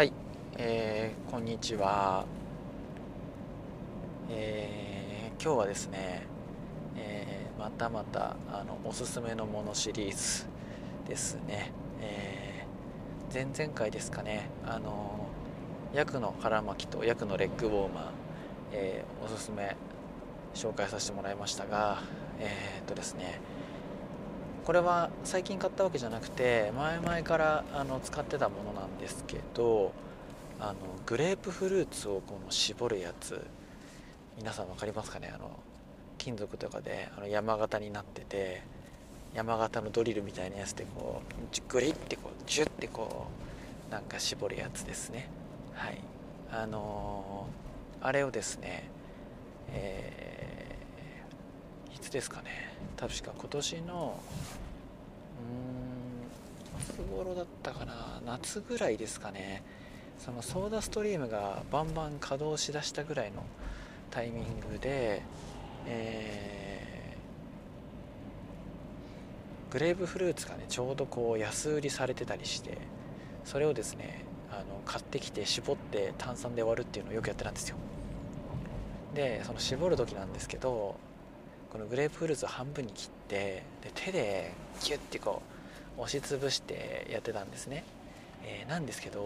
[0.00, 0.14] はい、
[0.56, 2.24] えー、こんにちは、
[4.30, 6.22] えー、今日はですね、
[6.96, 10.46] えー、またまたあのおすすめのものシリーズ
[11.06, 15.28] ですね、えー、前々回ですかねあの
[15.92, 18.04] ヤクの腹巻きとヤクのレッグウォーマー、
[18.72, 19.76] えー、おすすめ
[20.54, 21.98] 紹介させてもらいましたが
[22.38, 23.38] えー、っとですね
[24.64, 29.92] これは最近買ったわけじゃなくて前々からあの使ってたものなんですけど
[30.60, 30.74] あの
[31.06, 33.40] グレープフルーツをこの絞るやつ
[34.36, 35.32] 皆さん分かりますかね？
[35.34, 35.50] あの
[36.18, 38.62] 金属とかであの山形になってて
[39.34, 43.26] 山形のドリルみたいなやつでこうグリッてこうジュッてこ
[43.88, 45.28] うなんか絞るやつですね。
[45.72, 45.98] はい。
[46.52, 48.88] あのー、あれをですね
[49.72, 52.76] えー、いつですかね？
[52.96, 54.20] 確か今年の
[56.98, 58.20] うんいつ頃だったかな？
[58.26, 59.62] 夏ぐらいですかね。
[60.18, 63.42] そのソーダストリームがバンバン稼働しだしたぐらいの
[64.10, 65.22] タイミングで、
[65.86, 72.76] えー、グレープフルーツがねちょうどこう安売りされてたりして
[73.44, 77.76] それをですねあの買ってきて絞って炭酸で割るっていうのをよくやってたんですよ。
[79.14, 80.96] でその絞る時なんですけど
[81.72, 85.59] このグレープフルーツを半分に切ってで手でギュッてこう
[85.96, 87.84] 押しつぶしてやってたんですね、
[88.44, 89.20] えー、なんですけど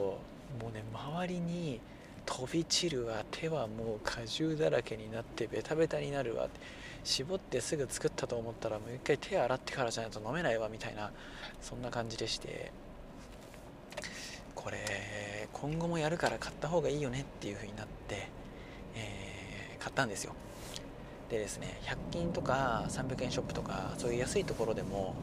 [0.60, 1.80] もうね周りに
[2.26, 6.48] 飛び散るわ手はもう果汁だらけになってベタベタになるわ
[7.04, 11.10] 絞ってすぐ作ったと思ったらもう一回手洗ってからじゃないと飲めないわみたいな
[11.60, 12.72] そんな感じでして。
[14.64, 18.28] これ今後もやるから買った方がいいよねっていう風になって、
[18.94, 20.32] えー、買ったんですよ。
[21.28, 25.14] でですね100均とか300円ショップとかそういう安いところでも、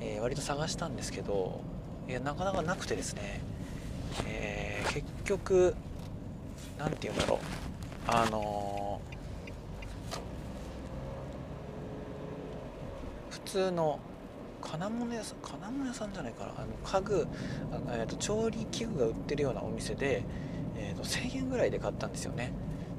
[0.00, 1.60] えー、割と探したんですけど
[2.08, 3.40] いやなかなかなくてですね、
[4.26, 5.74] えー、結局
[6.78, 7.38] 何て言うんだろう。
[8.06, 14.00] あのー、普通の
[14.62, 16.52] 金物屋さん金物屋さんじゃないかな。
[16.56, 17.26] あの家具
[17.72, 20.24] あ、えーと、調理器具が売ってるようなお店で、
[20.76, 22.52] えーと1000円ぐらいで買ったんですよね。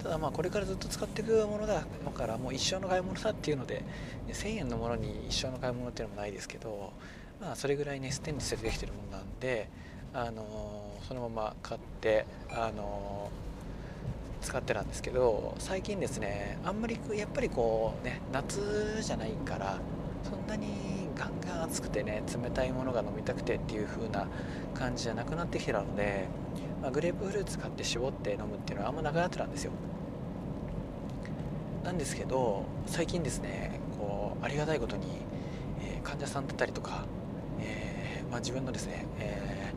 [0.04, 1.84] ただまあこれからずっと使っていくものだ
[2.14, 3.84] からもう一生の買い物だっていうので
[4.30, 6.94] 1000円のものに一生の買い物っていうのもないですけど
[7.42, 9.70] まあそれぐらいねステンレスでできてるものなんで
[10.14, 19.78] あのー、そのまま買ってあのー、使ってたんですけど最近ですねあんまりやっぱりこうね夏じゃないから
[20.24, 20.68] そんなに
[21.16, 24.28] ガンガン暑くてね冷たいものが飲みたくてっていう風な
[24.74, 26.28] 感じじゃなくなってきてたので
[26.82, 29.72] まあ、グレープフルーツ買って絞って飲むっていうのはあんまなくなってたんですよ。
[31.84, 35.06] なんですけど最近ですねこうありがたいことに、
[35.82, 37.06] えー、患者さんだったりとか、
[37.60, 39.74] えー、まあ、自分のですね、え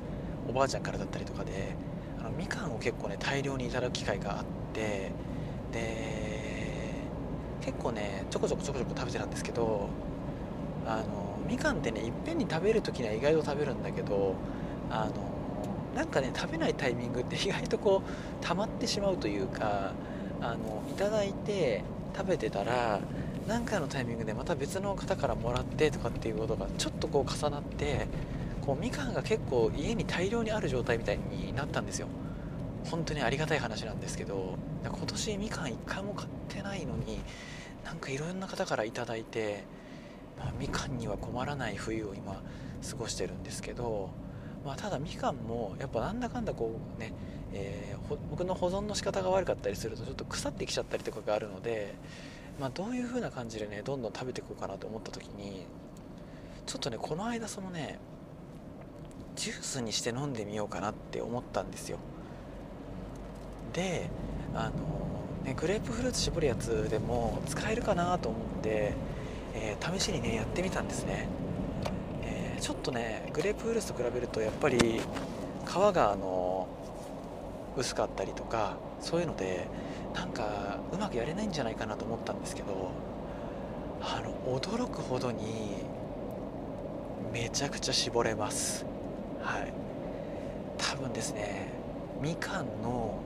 [0.47, 1.75] ー、おばあちゃんからだったりとかで
[2.21, 5.11] あのみかんを結構ね大量にいただく機会があって
[5.73, 6.23] で
[7.61, 9.89] 結構ねちょこちょこちょこちょこ食べてたんですけど
[10.87, 14.35] あのみかんってねいっぺんに食べる時には意外と食べるんだけど
[14.91, 15.32] あの
[15.95, 19.93] なんかね食べないタイミングって意外とこう溜まってしまうというか
[20.41, 21.83] あのいただいて
[22.17, 23.01] 食べてたら
[23.47, 28.07] 何かのタイミングでまた別の方からもらってとかっていうことがちょっとこう重なって
[28.61, 32.09] こうみかんが結構家に大量にある状態みたいになったんですよ。
[32.91, 37.21] 本当にありがたい話なんですけど今年みかん1回も買ってないのに
[37.85, 39.65] なんかいろんな方から頂いて、
[40.37, 42.43] まあ、みかんには困らない冬を今
[42.91, 44.11] 過ごしてるんですけど
[44.65, 47.13] まあ、ただみかんもやっぱなんだかんだこうね、
[47.53, 51.95] えー、僕の保存の仕方が悪かったりするとちょっと腐ってきちゃったりとかがあるので、
[52.61, 55.67] まあ、どういう風な感じでねどんどん食べていこうかなと思った時に
[56.67, 57.99] ちょっとねこの間そのね
[59.35, 61.99] ジュースにして飲んでみようかなって思ったんですよ。
[63.73, 64.11] で
[64.55, 64.73] あの
[65.45, 68.93] ねグレープフルーツ絞るやつでも使えるかなと思って、
[69.55, 71.29] えー、試しにねやってみたんですね。
[72.63, 76.69] ちょっとねグレープフルーツと比べるとやっぱり皮があの
[77.77, 79.67] 薄かったりとかそういうので
[80.15, 82.93] なんかうまくやれないんじゃないかなと思ったんですけど
[84.01, 85.43] あの驚くほどに
[87.33, 88.87] めちゃくちゃ絞れます。
[89.41, 89.73] はい。
[90.79, 91.73] 多分ですね
[92.21, 93.19] みかんの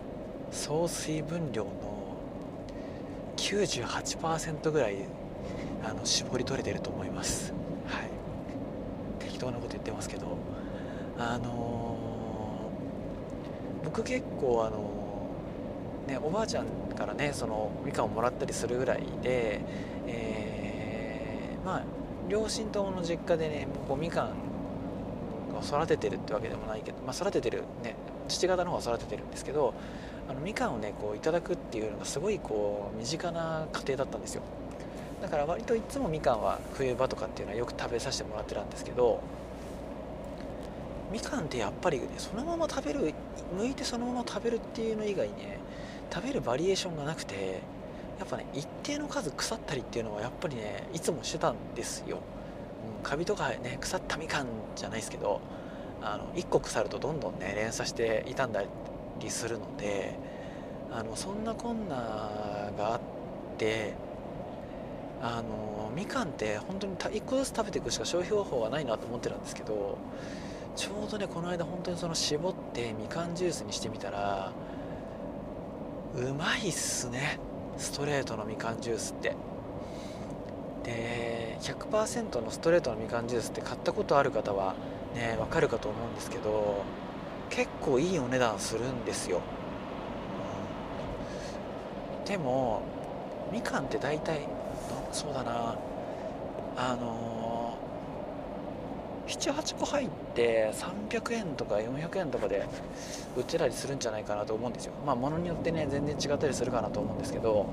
[0.51, 1.71] 総水分量の
[3.37, 5.05] 98%ぐらい
[5.85, 7.53] あの絞り取れてると思います。
[7.87, 8.16] はい。
[9.37, 10.39] 適当なこと言ってますけど
[11.19, 16.67] あのー、僕結構あのー、ねおばあちゃん
[16.97, 19.61] からねそのみかんをもらったりするぐらいで、
[20.07, 21.83] えー、まあ
[22.31, 24.31] 両親ともの実家でねこうみかん
[25.53, 27.95] が育ててるってわけでもないけど、まあ、育ててるね
[28.29, 29.75] 父方の方は育ててるんですけど
[30.29, 34.43] あのみかんをねこういただくっていうのがすごいこう身近な家庭だったんですよ。
[35.21, 39.21] だから割といつもみかんは冬場とかっていうのはよく食べさせてもらってたんですけど
[41.11, 43.15] みかんってやっぱりねそのまま食べる
[43.59, 45.59] 剥いてそのまま食べるっていうの以外ね
[46.13, 47.61] 食べるバリエーションがなくて
[48.19, 52.19] やっぱね一定の数腐ったりっていうのはやっぱりねいつもしてたんですよ、
[52.99, 55.41] うん、カビとかね腐ったみかんじゃないですけど
[56.03, 58.63] あの1個腐るとどんどんね連鎖して傷んだ
[59.21, 60.15] りするので
[60.93, 61.97] あのそんなこんな
[62.77, 63.01] があっ
[63.59, 63.95] て
[65.23, 69.99] あのみかんって本当に1個ずつ食べていくしか消費方法がないなと思ってたんですけど
[70.77, 74.53] ちょうどねこの間本当にその絞ってみかんジュースにしてみたら
[76.15, 77.39] うまいっすね。
[77.77, 79.35] ストレートのみかんジュースって。
[80.83, 84.75] で100%のストレートのみかんジュースって買ったことある方は
[85.15, 86.85] ねわかるかと思うんですけど
[87.51, 89.41] 結構いいお値段するんですよ、
[92.21, 92.83] うん、でも
[93.53, 94.47] みかんって大体
[95.13, 95.77] そうだな。
[96.77, 100.73] あのー、78個入って
[101.11, 102.67] 300円とか400円とかで
[103.37, 104.93] 売ってたりするんじゃないかなと思うんですよ。
[105.07, 107.67] まあ物によってね全然違ったりするかなと思うんですけど。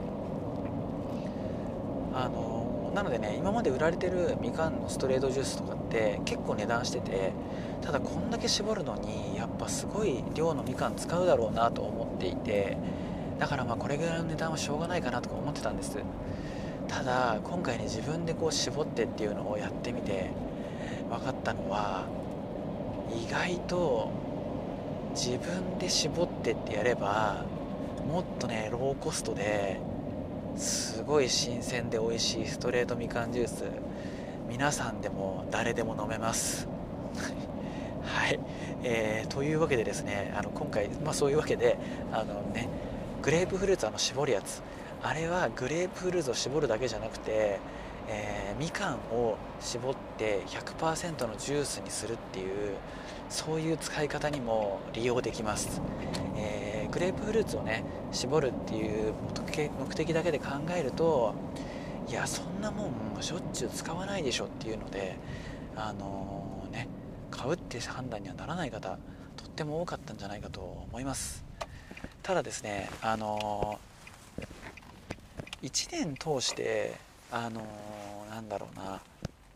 [2.16, 7.34] あのー、なのでね今まで売られてるみかんのストレートジュースとかって結構値段してて
[7.82, 12.78] ただこんだけ絞るのにやっぱすごい量のみかん使うだろうなと思っていて
[13.40, 15.98] だからまあこれぐらいの値段はしょうがないかなとか思ってたんです。
[16.94, 20.30] ただ今回ね自分でこう絞ってっていうのをやってみて
[21.10, 22.06] 分かったのは
[23.12, 24.12] 意外と
[25.16, 27.46] 自分で絞ってってやれば
[28.08, 29.80] もっとねローコストで
[30.56, 33.64] すごい新鮮で美味しいストレートみかんジュース
[34.48, 36.68] 皆さんでも誰でも飲めます。
[38.04, 38.40] はい、
[38.84, 41.78] えー、というわけでですねあの今回、まあ、そういうわけで
[42.12, 42.68] あのね
[43.24, 44.62] グレープフルーツあの絞るやつ
[45.04, 47.60] あれはグレープフルーツを絞るだけじゃなくて、
[48.08, 52.76] えー、みかんを絞って100%のジュースにするっていう
[53.30, 55.82] そういう使い方にも利用できます、
[56.38, 57.84] えー、グレープフルーツをね
[58.14, 59.14] 絞るっていう
[59.80, 60.46] 目的だけで考
[60.76, 61.36] えると
[62.08, 65.18] いやそんなもんしょっちゅう使わないでしょっていうので
[65.76, 66.88] あのー、ね
[67.30, 68.98] 買うって判断にはならない方
[69.36, 71.44] とっても多かったんじゃないかと思います。
[72.22, 73.93] ただですねあのー、
[75.64, 76.94] 1年通して
[77.32, 79.02] あのー、なんだろうな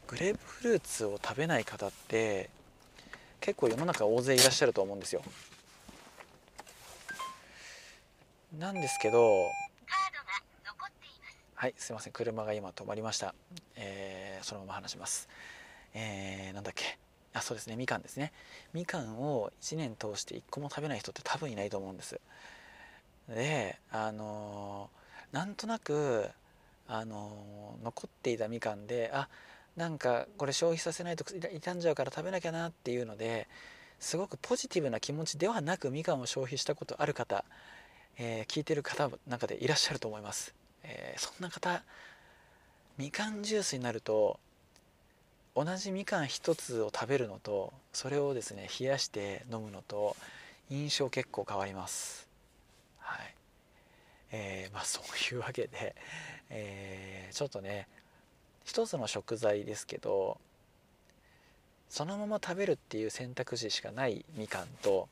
[0.08, 2.50] グレープフルーツを食べない方って
[3.42, 5.22] 結構世の中大勢いらっしゃると思うんですよ。
[8.58, 9.52] なんですけど
[11.56, 13.36] はいすいません車が今止まりました、
[13.76, 15.28] えー、そのまま話します。
[15.94, 16.98] えー、なんだっけ。
[17.34, 18.32] あそうですねみかんですね。
[18.74, 22.20] みかんを1年通して1個も食べない人って多分いないと思うんです。
[23.28, 24.97] であのー、
[25.32, 26.30] なんとなく
[26.88, 29.28] あの、残っていたみかんであ
[29.76, 33.48] なんかこれ消費させないと傷んじゃうから食べなきゃなっていうので
[34.00, 37.46] すごくポジティブな気持ちではなくみかんを消費したことある方、
[38.18, 41.84] えー、聞いてる方の中でいらっしゃると思います、えー、そんな方
[42.98, 44.40] みかんジュースになると
[45.56, 50.16] 同じみかん1つを食べるのとそれをですね冷やして飲むのと
[50.70, 52.27] 印象結構変わります。
[54.32, 55.96] えー、まあそういうわけで、
[56.50, 57.88] えー、ちょっとね
[58.66, 60.38] 一つの食材ですけど
[61.90, 65.08] そのまま食べるっていう選択肢しかないみかんと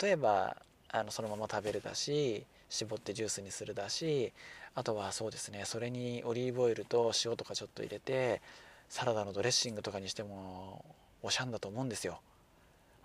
[0.00, 0.56] 例えば
[0.90, 4.32] あのそのまま食べるだし絞ってジュースにするだし
[4.74, 8.40] あとはそうですねそれにオリーブオイルと塩とかちょっと入れて
[8.88, 10.84] サラダのドレッシングとかにしても
[11.22, 12.20] おしゃんだと思うんですよ。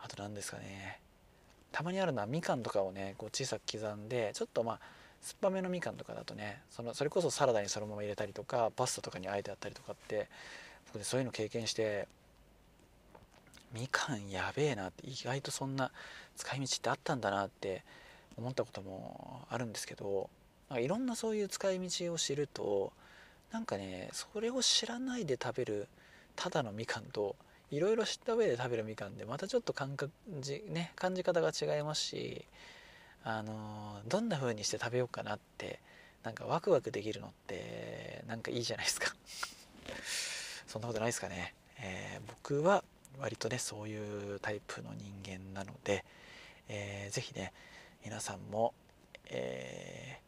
[0.02, 1.00] あと何ですかね。
[1.72, 4.80] たまにあるのはみかんとかをねこう小さく刻んでちょっとまあ
[5.22, 10.28] 酸っぱめのみかんとかだとねそのそれこそサラダにそのまま入れたりとかパスタとかにあえてあったりとかって
[10.88, 12.08] 僕でそういうの経験して
[13.74, 15.92] みかんやべえなって意外とそんな
[16.36, 17.84] 使い道ってあったんだなって
[18.38, 20.30] 思ったこともあるんですけど
[20.72, 22.92] いろんなそういう使い道を知ると
[23.52, 25.88] なんかねそれを知らないで食べる
[26.36, 27.36] ただのみかんと
[27.72, 29.96] いろいろ知った上で食べるみかんでまたちょっと感
[30.40, 32.46] じ,、ね、感じ方が違いますし
[33.24, 35.80] あのどんな風にして食べようかなって
[36.24, 39.14] なんかワクワクできるのってなんかいいじゃないですか。
[40.68, 42.84] そんなことないですかね、えー、僕は
[43.20, 46.06] 割とねそういうタイプの人間なので、
[46.68, 47.52] えー、ぜひね
[48.04, 48.74] 皆さんも、
[49.26, 50.20] え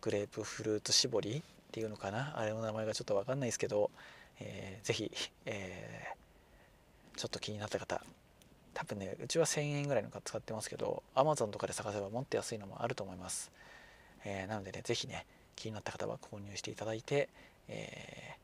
[0.00, 1.42] ー、グレープフルーツ絞りっ
[1.72, 2.38] ていうのかな。
[2.38, 3.90] あれの名前がちょっと分かんないですけど、
[4.38, 5.12] えー、ぜひ、
[5.46, 8.02] えー、ちょっと気になった方
[8.80, 13.52] 多分ねうちは1000円ぐらいの使ってますけど Amazon とかで探せばもっと安いのもあると思います、
[14.24, 17.28] えー、なのでね是非ね気になった方は購入していただいて、
[17.68, 18.36] え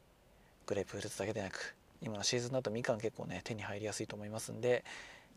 [0.66, 4.84] ー、グレープフルーツだけでなく今のシーズンだとみかん結構ね手に入りやすいと思いますんで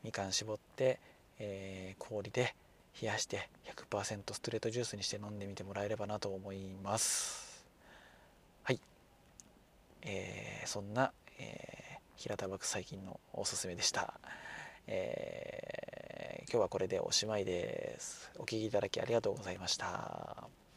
[0.04, 1.00] みかん絞って、
[1.40, 2.54] えー、氷で
[3.02, 3.48] 冷やして
[3.90, 7.64] 100%ストレートジュースにして飲んでみてもらえればなと思います。
[8.64, 8.82] はい、
[10.02, 14.20] えー、そんな、えー、平田漠最近のおすすめでした、
[14.92, 18.32] えー、今日はこれでおしまいです。
[18.38, 20.69] お聴きいただきありがとうございました。